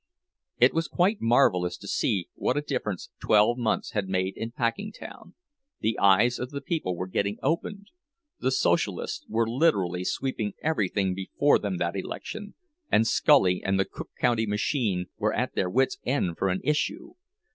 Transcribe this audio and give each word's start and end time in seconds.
It 0.57 0.73
was 0.73 0.87
quite 0.87 1.21
marvelous 1.21 1.77
to 1.77 1.87
see 1.87 2.27
what 2.33 2.57
a 2.57 2.61
difference 2.61 3.11
twelve 3.19 3.59
months 3.59 3.91
had 3.91 4.09
made 4.09 4.35
in 4.35 4.49
Packingtown—the 4.49 5.99
eyes 5.99 6.39
of 6.39 6.49
the 6.49 6.59
people 6.59 6.95
were 6.95 7.05
getting 7.05 7.37
opened! 7.43 7.91
The 8.39 8.49
Socialists 8.49 9.23
were 9.29 9.47
literally 9.47 10.03
sweeping 10.03 10.53
everything 10.63 11.13
before 11.13 11.59
them 11.59 11.77
that 11.77 11.95
election, 11.95 12.55
and 12.91 13.05
Scully 13.05 13.61
and 13.63 13.79
the 13.79 13.85
Cook 13.85 14.09
County 14.19 14.47
machine 14.47 15.05
were 15.19 15.33
at 15.33 15.53
their 15.53 15.69
wits' 15.69 15.99
end 16.03 16.35
for 16.35 16.49
an 16.49 16.61
"issue." 16.63 17.13